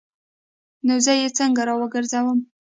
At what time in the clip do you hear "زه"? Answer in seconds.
1.05-1.13